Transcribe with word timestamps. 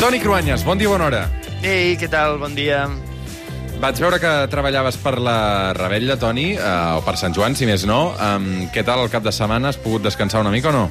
Toni 0.00 0.20
Cruanyes, 0.20 0.64
bon 0.64 0.78
dia, 0.78 0.88
bona 0.88 1.08
hora. 1.10 1.24
Ei, 1.66 1.96
què 1.98 2.08
tal? 2.10 2.38
Bon 2.40 2.54
dia. 2.54 2.84
Vaig 3.78 3.98
veure 4.02 4.18
que 4.18 4.30
treballaves 4.50 4.96
per 4.98 5.12
la 5.22 5.72
Rebella, 5.76 6.16
Toni, 6.18 6.52
eh, 6.56 6.70
o 6.98 7.02
per 7.06 7.14
Sant 7.18 7.34
Joan, 7.34 7.54
si 7.58 7.66
més 7.66 7.84
no. 7.86 8.12
Um, 8.18 8.46
què 8.74 8.82
tal 8.86 9.04
el 9.04 9.10
cap 9.12 9.22
de 9.26 9.30
setmana? 9.34 9.70
Has 9.70 9.78
pogut 9.78 10.02
descansar 10.06 10.40
una 10.42 10.50
mica 10.54 10.70
o 10.70 10.74
no? 10.74 10.84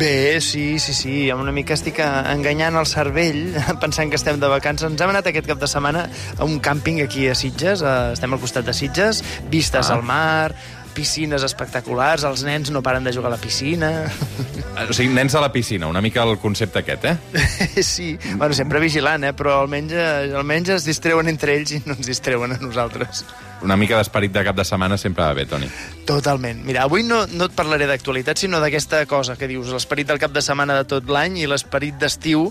Bé, 0.00 0.40
sí, 0.44 0.78
sí, 0.80 0.92
sí. 0.96 1.14
Una 1.32 1.52
mica 1.56 1.76
estic 1.76 2.00
enganyant 2.04 2.76
el 2.80 2.88
cervell, 2.88 3.54
pensant 3.84 4.12
que 4.12 4.20
estem 4.20 4.40
de 4.40 4.50
vacances. 4.52 4.90
Ens 4.90 5.00
hem 5.00 5.12
anat 5.14 5.28
aquest 5.32 5.48
cap 5.48 5.60
de 5.60 5.68
setmana 5.70 6.06
a 6.36 6.44
un 6.48 6.58
càmping 6.60 7.00
aquí 7.04 7.28
a 7.32 7.36
Sitges. 7.36 7.80
Eh, 7.84 7.96
estem 8.16 8.32
al 8.36 8.40
costat 8.44 8.68
de 8.68 8.76
Sitges, 8.76 9.22
vistes 9.52 9.88
Ah. 9.90 9.94
al 9.96 10.02
mar, 10.04 10.52
piscines 10.94 11.42
espectaculars, 11.46 12.24
els 12.28 12.44
nens 12.46 12.70
no 12.72 12.82
paren 12.82 13.04
de 13.04 13.12
jugar 13.12 13.32
a 13.32 13.34
la 13.36 13.40
piscina. 13.42 13.90
Eh, 14.06 14.86
O 14.88 14.92
sigui, 14.96 15.12
nens 15.14 15.34
a 15.38 15.40
la 15.42 15.52
piscina, 15.54 15.86
una 15.86 16.00
mica 16.02 16.24
el 16.26 16.38
concepte 16.42 16.80
aquest, 16.80 17.04
eh? 17.04 17.16
sí, 17.82 18.16
bueno, 18.36 18.54
sempre 18.54 18.80
vigilant, 18.82 19.24
eh? 19.28 19.32
però 19.36 19.60
almenys, 19.62 19.92
eh, 19.94 20.32
almenys 20.34 20.72
es 20.78 20.86
distreuen 20.88 21.30
entre 21.30 21.54
ells 21.58 21.76
i 21.76 21.82
no 21.86 21.94
ens 21.98 22.06
distreuen 22.10 22.56
a 22.56 22.58
nosaltres. 22.62 23.24
Una 23.64 23.78
mica 23.80 23.96
d'esperit 23.96 24.32
de 24.34 24.42
cap 24.44 24.56
de 24.58 24.64
setmana 24.68 24.98
sempre 25.00 25.24
va 25.24 25.32
bé, 25.36 25.46
Toni. 25.48 25.70
Totalment. 26.04 26.60
Mira, 26.66 26.82
avui 26.84 27.02
no, 27.06 27.22
no 27.32 27.48
et 27.48 27.54
parlaré 27.56 27.88
d'actualitat, 27.88 28.42
sinó 28.42 28.60
d'aquesta 28.60 29.00
cosa 29.08 29.38
que 29.40 29.48
dius, 29.48 29.70
l'esperit 29.72 30.10
del 30.10 30.20
cap 30.20 30.34
de 30.34 30.42
setmana 30.44 30.76
de 30.76 30.84
tot 30.90 31.08
l'any 31.08 31.40
i 31.40 31.48
l'esperit 31.48 31.96
d'estiu. 32.00 32.50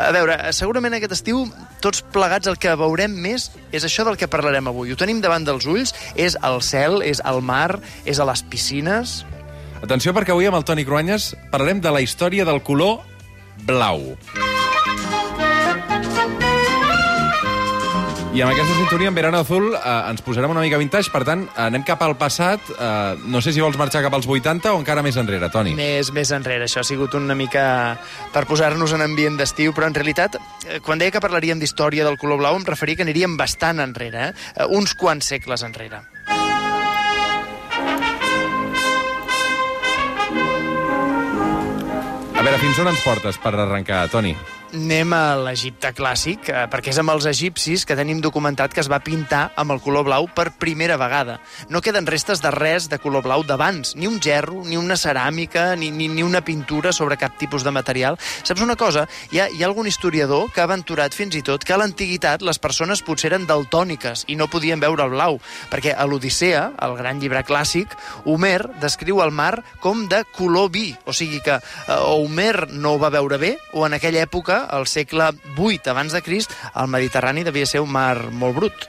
A 0.00 0.08
veure, 0.16 0.38
segurament 0.56 0.96
aquest 0.96 1.18
estiu, 1.18 1.44
tots 1.84 2.00
plegats 2.14 2.48
el 2.48 2.56
que 2.56 2.72
veurem 2.80 3.12
més 3.12 3.50
és 3.76 3.84
això 3.84 4.08
del 4.08 4.16
que 4.16 4.30
parlarem 4.30 4.72
avui. 4.72 4.94
Ho 4.94 4.98
tenim 5.00 5.20
davant 5.20 5.44
dels 5.44 5.68
ulls, 5.68 5.92
és 6.16 6.38
el 6.40 6.60
cel, 6.64 7.02
és 7.04 7.20
el 7.28 7.44
mar, 7.44 7.76
és 8.08 8.20
a 8.20 8.28
les 8.30 8.44
piscines... 8.48 9.22
Atenció, 9.84 10.14
perquè 10.16 10.32
avui 10.32 10.48
amb 10.48 10.56
el 10.56 10.64
Toni 10.64 10.86
Cruanyes 10.88 11.34
parlarem 11.52 11.84
de 11.84 11.92
la 11.92 12.00
història 12.00 12.48
del 12.48 12.62
color 12.64 13.02
blau. 13.68 14.14
I 18.34 18.40
amb 18.42 18.50
aquesta 18.50 18.74
sintonia, 18.74 19.08
en 19.08 19.14
Verano 19.14 19.38
Azul, 19.38 19.68
eh, 19.76 20.10
ens 20.10 20.20
posarem 20.26 20.50
una 20.50 20.58
mica 20.60 20.74
vintage, 20.80 21.06
per 21.14 21.20
tant, 21.22 21.44
anem 21.54 21.84
cap 21.86 22.00
al 22.02 22.16
passat. 22.18 22.58
Eh, 22.74 23.14
no 23.30 23.38
sé 23.38 23.52
si 23.54 23.62
vols 23.62 23.76
marxar 23.78 24.02
cap 24.02 24.14
als 24.16 24.26
80 24.26 24.72
o 24.74 24.80
encara 24.80 25.04
més 25.06 25.14
enrere, 25.14 25.46
Toni. 25.54 25.70
Més, 25.78 26.10
més 26.10 26.32
enrere, 26.34 26.66
això 26.66 26.82
ha 26.82 26.88
sigut 26.88 27.14
una 27.14 27.36
mica 27.38 27.96
per 28.34 28.42
posar-nos 28.50 28.90
en 28.96 29.06
ambient 29.06 29.38
d'estiu, 29.38 29.70
però 29.72 29.86
en 29.86 29.94
realitat, 29.94 30.34
eh, 30.66 30.80
quan 30.82 30.98
deia 30.98 31.14
que 31.14 31.22
parlaríem 31.22 31.62
d'història 31.62 32.02
del 32.02 32.18
color 32.18 32.42
blau, 32.42 32.56
em 32.58 32.66
referia 32.66 32.96
que 32.96 33.06
aniríem 33.06 33.36
bastant 33.36 33.78
enrere, 33.78 34.30
eh? 34.30 34.34
Eh, 34.56 34.66
uns 34.66 34.94
quants 34.98 35.30
segles 35.30 35.62
enrere. 35.62 36.02
A 42.34 42.42
veure, 42.42 42.58
fins 42.58 42.82
on 42.82 42.88
ens 42.90 43.06
portes 43.06 43.38
per 43.38 43.54
arrencar, 43.54 44.08
Toni? 44.10 44.34
Anem 44.74 45.12
a 45.14 45.36
l'Egipte 45.38 45.92
clàssic, 45.94 46.48
eh, 46.50 46.64
perquè 46.66 46.90
és 46.90 46.96
amb 46.98 47.12
els 47.12 47.28
egipcis 47.30 47.84
que 47.86 47.94
tenim 47.94 48.18
documentat 48.18 48.72
que 48.74 48.80
es 48.82 48.88
va 48.90 48.98
pintar 48.98 49.52
amb 49.54 49.70
el 49.70 49.78
color 49.78 50.02
blau 50.02 50.26
per 50.26 50.48
primera 50.58 50.96
vegada. 50.98 51.36
No 51.70 51.80
queden 51.80 52.08
restes 52.10 52.42
de 52.42 52.50
res 52.50 52.88
de 52.90 52.98
color 52.98 53.22
blau 53.22 53.44
d'abans, 53.46 53.94
ni 53.94 54.08
un 54.08 54.18
gerro, 54.20 54.64
ni 54.66 54.76
una 54.76 54.96
ceràmica, 54.98 55.76
ni, 55.78 55.92
ni, 55.94 56.08
ni 56.08 56.24
una 56.26 56.40
pintura 56.42 56.92
sobre 56.92 57.16
cap 57.16 57.38
tipus 57.38 57.62
de 57.62 57.70
material. 57.70 58.18
Saps 58.42 58.64
una 58.66 58.74
cosa? 58.74 59.06
Hi 59.30 59.38
ha, 59.44 59.46
hi 59.48 59.62
ha 59.62 59.68
algun 59.68 59.86
historiador 59.86 60.50
que 60.50 60.60
ha 60.60 60.66
aventurat 60.66 61.14
fins 61.14 61.38
i 61.38 61.44
tot 61.46 61.62
que 61.62 61.72
a 61.72 61.78
l'antiguitat 61.78 62.42
les 62.42 62.58
persones 62.58 63.04
potser 63.06 63.30
eren 63.30 63.46
daltòniques 63.46 64.26
i 64.26 64.34
no 64.34 64.50
podien 64.50 64.82
veure 64.82 65.06
el 65.06 65.14
blau, 65.14 65.38
perquè 65.70 65.94
a 65.94 66.08
l'Odissea, 66.10 66.72
el 66.82 66.96
gran 66.98 67.22
llibre 67.22 67.44
clàssic, 67.46 67.94
Homer 68.24 68.58
descriu 68.82 69.22
el 69.22 69.30
mar 69.30 69.62
com 69.78 70.08
de 70.10 70.24
color 70.34 70.72
vi, 70.74 70.96
o 71.06 71.14
sigui 71.14 71.38
que 71.46 71.60
eh, 71.62 72.02
Homer 72.10 72.72
no 72.72 72.96
ho 72.96 72.98
va 72.98 73.14
veure 73.14 73.38
bé, 73.38 73.54
o 73.70 73.86
en 73.86 73.94
aquella 73.94 74.26
època, 74.26 74.63
al 74.64 74.86
segle 74.86 75.30
VIII 75.56 75.92
abans 75.92 76.12
de 76.12 76.22
Crist, 76.22 76.52
el 76.74 76.88
Mediterrani 76.88 77.44
devia 77.44 77.66
ser 77.66 77.82
un 77.84 77.92
mar 77.92 78.30
molt 78.32 78.56
brut. 78.56 78.88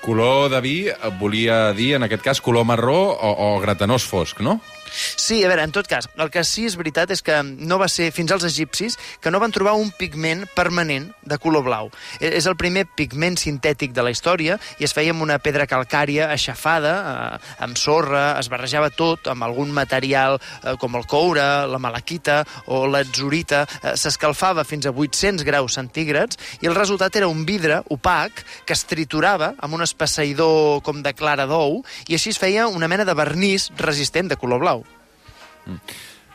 Color 0.00 0.48
de 0.50 0.60
vi 0.64 0.76
volia 1.20 1.72
dir, 1.76 1.94
en 1.98 2.06
aquest 2.06 2.24
cas, 2.24 2.40
color 2.40 2.64
marró 2.64 2.98
o, 3.12 3.32
o 3.46 3.60
gratanós 3.60 4.06
fosc, 4.08 4.40
no? 4.40 4.58
Sí, 4.90 5.42
a 5.44 5.48
veure, 5.48 5.62
en 5.62 5.72
tot 5.72 5.86
cas, 5.86 6.08
el 6.18 6.30
que 6.30 6.42
sí 6.44 6.66
és 6.66 6.76
veritat 6.78 7.10
és 7.14 7.22
que 7.22 7.36
no 7.44 7.78
va 7.78 7.88
ser 7.88 8.10
fins 8.12 8.32
als 8.32 8.44
egipcis 8.44 8.96
que 9.20 9.30
no 9.30 9.40
van 9.40 9.52
trobar 9.54 9.74
un 9.78 9.90
pigment 9.96 10.46
permanent 10.54 11.10
de 11.22 11.38
color 11.38 11.64
blau. 11.64 11.90
E- 12.20 12.32
És 12.40 12.46
el 12.46 12.56
primer 12.56 12.86
pigment 12.96 13.36
sintètic 13.38 13.92
de 13.92 14.02
la 14.02 14.10
història 14.10 14.58
i 14.78 14.84
es 14.84 14.92
feia 14.96 15.12
amb 15.12 15.22
una 15.22 15.38
pedra 15.38 15.66
calcària 15.66 16.30
aixafada, 16.30 16.92
eh, 17.40 17.54
amb 17.64 17.76
sorra, 17.76 18.38
es 18.40 18.48
barrejava 18.48 18.90
tot 18.90 19.26
amb 19.28 19.42
algun 19.44 19.70
material 19.72 20.40
eh, 20.64 20.74
com 20.80 20.96
el 20.96 21.06
coure, 21.06 21.66
la 21.66 21.78
malaquita 21.78 22.44
o 22.66 22.86
l'atzurita, 22.86 23.66
eh, 23.82 23.96
s'escalfava 23.96 24.64
fins 24.64 24.86
a 24.86 24.90
800 24.92 25.44
graus 25.44 25.74
centígrads 25.74 26.38
i 26.60 26.66
el 26.66 26.74
resultat 26.74 27.14
era 27.16 27.28
un 27.28 27.44
vidre 27.46 27.82
opac 27.90 28.44
que 28.66 28.72
es 28.74 28.84
triturava 28.84 29.54
amb 29.58 29.74
un 29.74 29.82
espesseïdor 29.82 30.82
com 30.82 31.02
de 31.02 31.14
clara 31.14 31.46
d'ou 31.46 31.82
i 32.08 32.14
així 32.16 32.30
es 32.30 32.38
feia 32.38 32.66
una 32.68 32.88
mena 32.88 33.04
de 33.04 33.14
vernís 33.14 33.70
resistent 33.76 34.28
de 34.30 34.36
color 34.36 34.60
blau. 34.60 34.79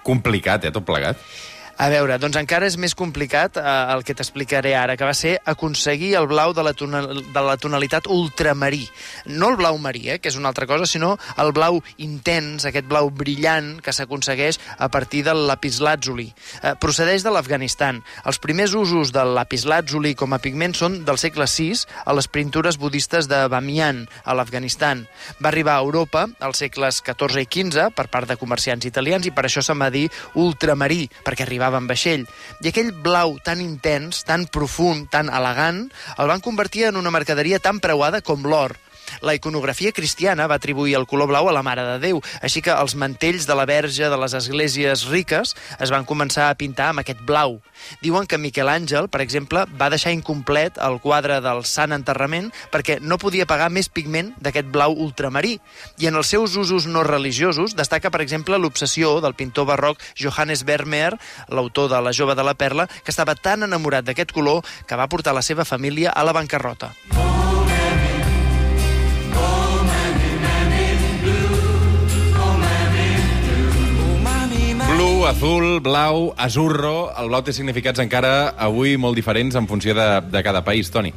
Complicat, 0.06 0.68
eh, 0.68 0.72
tot 0.72 0.86
plegat. 0.86 1.18
A 1.76 1.90
veure, 1.92 2.16
doncs 2.16 2.38
encara 2.40 2.70
és 2.70 2.78
més 2.80 2.94
complicat 2.96 3.58
eh, 3.60 3.64
el 3.92 4.06
que 4.08 4.14
t'explicaré 4.16 4.72
ara, 4.80 4.94
que 4.96 5.04
va 5.04 5.12
ser 5.12 5.34
aconseguir 5.44 6.14
el 6.16 6.30
blau 6.32 6.54
de 6.56 6.64
la, 6.64 6.72
tonal, 6.72 7.10
de 7.20 7.42
la 7.44 7.58
tonalitat 7.60 8.08
ultramarí. 8.08 8.86
No 9.28 9.50
el 9.52 9.58
blau 9.60 9.76
marí, 9.84 10.06
eh, 10.14 10.22
que 10.24 10.32
és 10.32 10.38
una 10.40 10.48
altra 10.54 10.70
cosa, 10.70 10.88
sinó 10.88 11.18
el 11.36 11.52
blau 11.52 11.82
intens, 12.00 12.64
aquest 12.70 12.88
blau 12.88 13.10
brillant 13.12 13.82
que 13.84 13.92
s'aconsegueix 13.92 14.62
a 14.80 14.88
partir 14.88 15.26
del 15.28 15.44
lapislàtzuli. 15.50 16.30
Eh, 16.62 16.74
procedeix 16.80 17.26
de 17.28 17.36
l'Afganistan. 17.36 18.00
Els 18.24 18.40
primers 18.40 18.72
usos 18.80 19.12
del 19.12 19.36
lapislàtzuli 19.36 20.16
com 20.16 20.32
a 20.32 20.40
pigment 20.40 20.78
són 20.80 21.02
del 21.04 21.20
segle 21.20 21.44
VI 21.44 21.84
a 22.06 22.16
les 22.16 22.32
pintures 22.32 22.80
budistes 22.80 23.28
de 23.28 23.42
Bamiyan, 23.52 24.06
a 24.24 24.38
l'Afganistan. 24.38 25.04
Va 25.44 25.52
arribar 25.52 25.76
a 25.76 25.84
Europa 25.84 26.24
als 26.40 26.64
segles 26.64 27.04
XIV 27.04 27.44
i 27.44 27.52
XV 27.52 27.92
per 28.00 28.08
part 28.08 28.32
de 28.32 28.40
comerciants 28.40 28.88
italians 28.88 29.28
i 29.28 29.36
per 29.36 29.50
això 29.50 29.60
se'n 29.60 29.84
va 29.84 29.92
dir 29.92 30.08
ultramarí, 30.40 31.10
perquè 31.28 31.44
arribava 31.44 31.65
en 31.74 31.88
vaixell. 31.90 32.28
I 32.62 32.70
aquell 32.70 32.92
blau 32.94 33.40
tan 33.42 33.62
intens, 33.64 34.22
tan 34.28 34.46
profund, 34.46 35.10
tan 35.10 35.34
elegant, 35.34 35.88
el 36.20 36.30
van 36.30 36.46
convertir 36.46 36.86
en 36.92 37.02
una 37.02 37.10
mercaderia 37.10 37.58
tan 37.58 37.82
preuada 37.82 38.22
com 38.22 38.46
l'or. 38.46 38.78
La 39.22 39.36
iconografia 39.36 39.92
cristiana 39.92 40.48
va 40.48 40.58
atribuir 40.60 40.96
el 40.96 41.08
color 41.08 41.30
blau 41.30 41.50
a 41.50 41.54
la 41.56 41.64
Mare 41.64 41.86
de 41.86 42.00
Déu, 42.00 42.22
així 42.42 42.62
que 42.66 42.74
els 42.74 42.96
mantells 42.96 43.48
de 43.48 43.56
la 43.56 43.66
verge 43.70 44.10
de 44.10 44.18
les 44.20 44.34
esglésies 44.34 45.06
riques 45.12 45.56
es 45.80 45.94
van 45.94 46.06
començar 46.06 46.50
a 46.50 46.58
pintar 46.60 46.92
amb 46.92 47.04
aquest 47.04 47.22
blau. 47.26 47.60
Diuen 48.02 48.28
que 48.28 48.40
Miquel 48.42 48.70
Àngel, 48.72 49.10
per 49.12 49.22
exemple, 49.24 49.66
va 49.80 49.90
deixar 49.94 50.14
incomplet 50.16 50.80
el 50.82 51.00
quadre 51.04 51.40
del 51.44 51.64
Sant 51.68 51.96
Enterrament 51.96 52.52
perquè 52.72 53.00
no 53.02 53.20
podia 53.22 53.48
pagar 53.50 53.70
més 53.70 53.90
pigment 53.90 54.34
d'aquest 54.42 54.72
blau 54.74 54.96
ultramarí. 54.96 55.60
I 56.00 56.10
en 56.10 56.20
els 56.20 56.32
seus 56.32 56.56
usos 56.60 56.88
no 56.88 57.04
religiosos 57.04 57.76
destaca, 57.76 58.12
per 58.12 58.24
exemple, 58.26 58.58
l'obsessió 58.58 59.20
del 59.22 59.38
pintor 59.38 59.70
barroc 59.72 60.02
Johannes 60.16 60.66
Vermeer, 60.66 61.16
l'autor 61.50 61.90
de 61.92 62.02
La 62.02 62.14
jove 62.14 62.36
de 62.36 62.44
la 62.44 62.56
perla, 62.56 62.88
que 62.88 63.14
estava 63.14 63.36
tan 63.36 63.64
enamorat 63.64 64.06
d'aquest 64.06 64.32
color 64.36 64.66
que 64.88 65.00
va 65.00 65.10
portar 65.12 65.36
la 65.36 65.46
seva 65.46 65.66
família 65.66 66.12
a 66.12 66.24
la 66.24 66.36
bancarrota. 66.36 66.94
Azul, 75.26 75.80
blau, 75.82 76.36
azurro... 76.38 77.10
El 77.18 77.32
blau 77.32 77.42
té 77.42 77.54
significats 77.56 77.98
encara 78.04 78.54
avui 78.62 78.94
molt 79.02 79.18
diferents 79.18 79.58
en 79.58 79.66
funció 79.66 79.96
de, 79.98 80.06
de 80.30 80.44
cada 80.46 80.62
país, 80.68 80.92
Toni. 80.94 81.14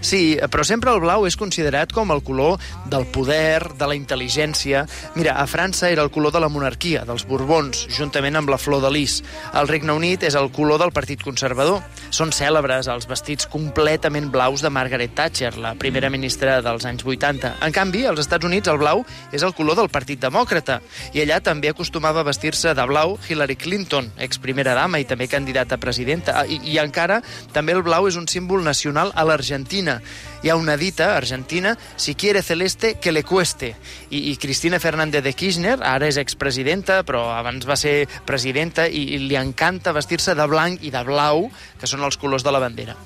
Sí, 0.00 0.36
però 0.50 0.64
sempre 0.66 0.92
el 0.92 1.00
blau 1.02 1.26
és 1.26 1.36
considerat 1.38 1.92
com 1.92 2.12
el 2.14 2.22
color 2.26 2.60
del 2.90 3.06
poder, 3.12 3.72
de 3.78 3.88
la 3.88 3.96
intel·ligència. 3.98 4.84
Mira, 5.16 5.36
a 5.40 5.46
França 5.50 5.90
era 5.90 6.04
el 6.04 6.10
color 6.10 6.32
de 6.32 6.42
la 6.42 6.50
monarquia, 6.52 7.04
dels 7.08 7.26
Borbons, 7.26 7.86
juntament 7.96 8.36
amb 8.36 8.50
la 8.52 8.58
flor 8.60 8.82
de 8.84 8.90
lis. 8.92 9.20
Al 9.52 9.68
Regne 9.68 9.96
Unit 9.96 10.26
és 10.26 10.36
el 10.38 10.50
color 10.54 10.80
del 10.82 10.94
Partit 10.96 11.22
Conservador. 11.24 11.82
Són 12.14 12.32
cèlebres 12.34 12.88
els 12.92 13.08
vestits 13.10 13.48
completament 13.50 14.30
blaus 14.32 14.62
de 14.64 14.70
Margaret 14.70 15.14
Thatcher, 15.16 15.56
la 15.60 15.74
primera 15.78 16.10
ministra 16.12 16.60
dels 16.64 16.86
anys 16.88 17.04
80. 17.06 17.56
En 17.66 17.74
canvi, 17.74 18.04
als 18.06 18.22
Estats 18.24 18.46
Units 18.46 18.70
el 18.70 18.80
blau 18.82 19.04
és 19.32 19.42
el 19.46 19.54
color 19.56 19.78
del 19.80 19.90
Partit 19.92 20.20
Demòcrata. 20.22 20.80
I 21.14 21.24
allà 21.24 21.40
també 21.44 21.70
acostumava 21.72 22.22
a 22.22 22.28
vestir-se 22.28 22.74
de 22.76 22.86
blau 22.88 23.16
Hillary 23.28 23.56
Clinton, 23.56 24.10
ex-primera 24.22 24.74
dama 24.76 25.00
i 25.00 25.08
també 25.08 25.28
candidata 25.28 25.76
a 25.76 25.82
presidenta. 25.82 26.40
Ah, 26.40 26.46
I, 26.46 26.60
I 26.72 26.78
encara 26.82 27.20
també 27.52 27.74
el 27.76 27.84
blau 27.86 28.08
és 28.08 28.16
un 28.16 28.28
símbol 28.30 28.64
nacional 28.64 29.12
a 29.14 29.24
l'Argentina. 29.26 29.65
Hi 30.42 30.50
ha 30.50 30.56
una 30.56 30.76
dita 30.76 31.16
argentina, 31.16 31.76
si 31.96 32.14
quiere 32.14 32.42
celeste, 32.42 32.94
que 33.00 33.12
le 33.12 33.24
cueste. 33.24 33.74
I, 34.10 34.30
i 34.30 34.36
Cristina 34.36 34.78
Fernández 34.78 35.24
de 35.24 35.32
Kirchner, 35.32 35.78
ara 35.82 36.06
és 36.06 36.16
expresidenta, 36.16 37.02
però 37.02 37.32
abans 37.34 37.66
va 37.66 37.76
ser 37.76 38.06
presidenta, 38.24 38.86
i, 38.86 39.02
i 39.16 39.18
li 39.18 39.36
encanta 39.36 39.92
vestir-se 39.92 40.34
de 40.34 40.46
blanc 40.46 40.84
i 40.86 40.90
de 40.94 41.02
blau, 41.04 41.48
que 41.80 41.86
són 41.90 42.04
els 42.06 42.16
colors 42.16 42.44
de 42.46 42.52
la 42.54 42.62
bandera. 42.62 42.96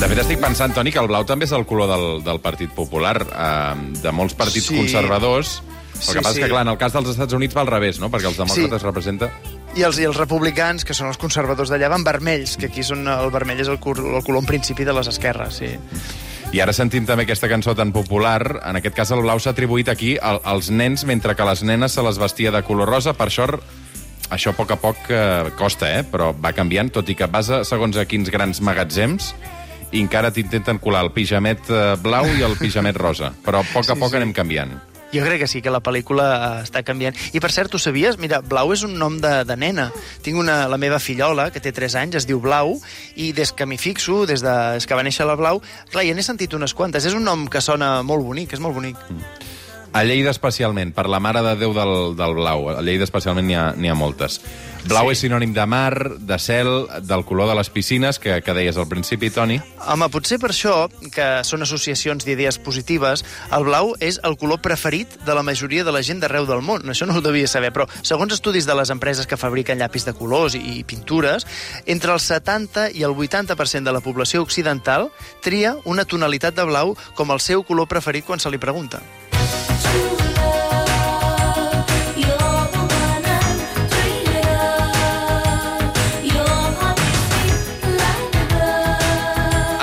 De 0.00 0.08
fet, 0.08 0.18
estic 0.22 0.38
pensant, 0.40 0.72
Toni, 0.72 0.90
que 0.94 1.00
el 1.02 1.10
blau 1.10 1.26
també 1.28 1.44
és 1.44 1.52
el 1.52 1.66
color 1.68 1.90
del, 1.90 2.06
del 2.24 2.38
Partit 2.40 2.70
Popular, 2.72 3.18
eh, 3.20 3.74
de 4.00 4.12
molts 4.16 4.32
partits 4.32 4.70
Sí. 4.70 4.78
conservadors. 4.78 5.58
El 6.00 6.06
Sí, 6.06 6.12
que 6.16 6.22
passa 6.24 6.30
és 6.32 6.36
sí. 6.38 6.42
que, 6.42 6.48
clar, 6.48 6.62
en 6.64 6.72
el 6.72 6.78
cas 6.80 6.94
dels 6.96 7.10
Estats 7.12 7.36
Units 7.36 7.54
va 7.56 7.60
al 7.62 7.68
revés, 7.68 8.00
no? 8.00 8.08
Perquè 8.10 8.30
els 8.32 8.38
demòcrates 8.40 8.80
Sí. 8.80 8.86
representa... 8.86 9.30
I 9.76 9.84
els, 9.86 10.00
I 10.02 10.06
els 10.08 10.16
republicans, 10.18 10.82
que 10.84 10.94
són 10.96 11.06
els 11.12 11.18
conservadors 11.20 11.70
d'allà, 11.70 11.86
van 11.92 12.02
vermells, 12.02 12.56
que 12.58 12.66
aquí 12.66 12.82
són, 12.82 13.04
el 13.06 13.30
vermell 13.30 13.60
és 13.62 13.68
el, 13.70 13.76
el 13.78 14.24
color 14.24 14.40
en 14.42 14.46
principi 14.48 14.82
de 14.88 14.92
les 14.96 15.06
esquerres, 15.12 15.60
sí. 15.60 15.68
I 16.50 16.58
ara 16.58 16.72
sentim 16.74 17.04
també 17.06 17.22
aquesta 17.22 17.46
cançó 17.46 17.76
tan 17.78 17.92
popular. 17.94 18.40
En 18.66 18.74
aquest 18.80 18.96
cas, 18.96 19.12
el 19.14 19.20
blau 19.22 19.38
s'ha 19.38 19.52
atribuït 19.54 19.86
aquí 19.92 20.16
al, 20.18 20.40
als 20.42 20.72
nens, 20.74 21.04
mentre 21.06 21.36
que 21.38 21.44
les 21.46 21.62
nenes 21.62 21.92
se 21.94 22.02
les 22.02 22.18
vestia 22.18 22.50
de 22.50 22.64
color 22.66 22.90
rosa. 22.90 23.12
Per 23.14 23.28
això, 23.28 23.46
això 24.34 24.50
a 24.50 24.56
poc 24.58 24.72
a 24.74 24.80
poc 24.82 24.96
eh, 25.14 25.52
costa, 25.56 25.92
eh? 26.00 26.02
però 26.02 26.32
va 26.34 26.50
canviant, 26.56 26.90
tot 26.90 27.06
i 27.08 27.14
que 27.14 27.28
vas 27.30 27.50
a 27.54 27.62
segons 27.62 27.94
a 27.96 28.04
quins 28.10 28.30
grans 28.34 28.58
magatzems 28.66 29.34
i 29.92 30.00
encara 30.02 30.32
t'intenten 30.34 30.78
colar 30.82 31.04
el 31.06 31.12
pijamet 31.14 31.70
eh, 31.70 31.94
blau 32.02 32.26
i 32.26 32.42
el 32.42 32.58
pijamet 32.58 32.98
rosa. 32.98 33.30
Però 33.46 33.62
a 33.62 33.68
poc 33.70 33.86
a 33.86 33.94
Sí, 33.94 34.00
poc 34.02 34.10
sí. 34.10 34.18
anem 34.18 34.34
canviant. 34.34 34.74
Jo 35.10 35.24
crec 35.24 35.40
que 35.42 35.48
sí, 35.50 35.58
que 35.62 35.72
la 35.74 35.82
pel·lícula 35.82 36.26
eh, 36.30 36.64
està 36.66 36.84
canviant. 36.86 37.16
I, 37.34 37.42
per 37.42 37.50
cert, 37.50 37.74
ho 37.74 37.80
sabies? 37.82 38.18
Mira, 38.22 38.40
Blau 38.46 38.70
és 38.74 38.84
un 38.86 38.94
nom 38.98 39.18
de, 39.22 39.32
de 39.46 39.56
nena. 39.58 39.88
Tinc 40.22 40.38
una, 40.38 40.62
la 40.70 40.78
meva 40.78 41.00
fillola, 41.02 41.48
que 41.50 41.62
té 41.62 41.74
3 41.74 41.98
anys, 42.04 42.20
es 42.22 42.28
diu 42.30 42.42
Blau, 42.42 42.76
i 43.18 43.32
des 43.36 43.50
que 43.50 43.66
m'hi 43.66 43.80
fixo, 43.80 44.22
des, 44.30 44.44
de, 44.46 44.56
des 44.78 44.86
que 44.86 44.98
va 44.98 45.06
néixer 45.06 45.26
la 45.26 45.38
Blau, 45.40 45.62
clar, 45.90 46.06
ja 46.06 46.14
n'he 46.14 46.26
sentit 46.26 46.54
unes 46.54 46.76
quantes. 46.78 47.10
És 47.10 47.18
un 47.18 47.26
nom 47.26 47.48
que 47.50 47.64
sona 47.64 47.98
molt 48.06 48.26
bonic, 48.26 48.54
és 48.54 48.62
molt 48.62 48.78
bonic. 48.78 49.02
A 49.92 50.04
Lleida 50.06 50.30
especialment, 50.30 50.92
per 50.94 51.08
la 51.10 51.18
Mare 51.18 51.42
de 51.42 51.56
Déu 51.58 51.72
del, 51.74 52.14
del 52.14 52.34
Blau. 52.38 52.68
A 52.70 52.82
Lleida 52.82 53.02
especialment 53.02 53.48
n'hi 53.48 53.56
ha, 53.58 53.72
ha 53.74 53.96
moltes. 53.98 54.38
Blau 54.86 55.10
Sí. 55.10 55.12
és 55.12 55.20
sinònim 55.24 55.52
de 55.52 55.64
mar, 55.66 56.16
de 56.16 56.38
cel, 56.38 56.86
del 57.02 57.24
color 57.26 57.48
de 57.50 57.56
les 57.58 57.68
piscines, 57.68 58.18
que, 58.18 58.40
que 58.40 58.54
deies 58.54 58.78
al 58.78 58.86
principi, 58.88 59.28
Toni. 59.30 59.58
Home, 59.90 60.08
potser 60.08 60.38
per 60.40 60.52
això, 60.54 60.88
que 61.12 61.26
són 61.44 61.66
associacions 61.66 62.24
d'idees 62.24 62.60
positives, 62.62 63.24
el 63.52 63.66
blau 63.66 63.92
és 64.00 64.20
el 64.24 64.38
color 64.40 64.62
preferit 64.62 65.18
de 65.26 65.34
la 65.34 65.42
majoria 65.42 65.84
de 65.84 65.92
la 65.92 66.02
gent 66.06 66.22
d'arreu 66.22 66.46
del 66.46 66.62
món. 66.62 66.86
Això 66.88 67.04
no 67.10 67.18
ho 67.18 67.24
devia 67.24 67.50
saber, 67.50 67.74
però 67.74 67.88
segons 68.00 68.32
estudis 68.32 68.70
de 68.70 68.78
les 68.78 68.94
empreses 68.94 69.26
que 69.26 69.36
fabriquen 69.36 69.82
llapis 69.82 70.06
de 70.06 70.14
colors 70.14 70.54
i, 70.54 70.62
i 70.78 70.84
pintures, 70.84 71.46
entre 71.84 72.14
el 72.14 72.20
70 72.22 72.92
i 72.94 73.02
el 73.02 73.12
80% 73.18 73.84
de 73.84 73.92
la 73.92 74.00
població 74.00 74.40
occidental 74.46 75.10
tria 75.42 75.76
una 75.84 76.06
tonalitat 76.06 76.54
de 76.54 76.64
blau 76.64 76.94
com 77.18 77.34
el 77.34 77.42
seu 77.42 77.66
color 77.66 77.90
preferit 77.90 78.24
quan 78.24 78.40
se 78.40 78.48
li 78.50 78.58
pregunta. 78.58 79.02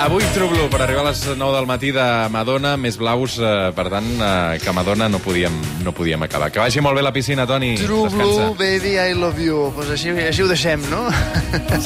Avui 0.08 0.24
True 0.32 0.48
Blue, 0.48 0.70
per 0.72 0.80
arribar 0.80 1.02
a 1.02 1.10
les 1.10 1.20
9 1.36 1.52
del 1.52 1.66
matí 1.68 1.90
de 1.92 2.04
Madonna, 2.32 2.78
més 2.80 2.96
blaus, 2.96 3.34
eh, 3.36 3.50
per 3.76 3.90
tant, 3.92 4.06
eh, 4.16 4.56
que 4.62 4.72
Madonna 4.72 5.04
no 5.12 5.20
podíem, 5.20 5.52
no 5.84 5.92
podíem 5.92 6.24
acabar. 6.24 6.48
Que 6.50 6.64
vagi 6.64 6.80
molt 6.80 6.96
bé 6.96 7.04
la 7.04 7.12
piscina, 7.12 7.44
Toni. 7.46 7.74
True 7.76 8.08
Descansa. 8.08 8.24
blue, 8.24 8.56
baby, 8.56 8.96
I 8.96 9.12
love 9.12 9.38
you. 9.38 9.70
Pues 9.76 9.90
així, 9.90 10.08
així 10.08 10.40
ho 10.40 10.48
deixem, 10.48 10.80
no? 10.88 11.10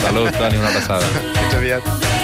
Salut, 0.04 0.30
Toni, 0.38 0.54
una 0.56 0.68
abraçada. 0.70 1.02
Fins 1.34 1.54
aviat. 1.64 2.21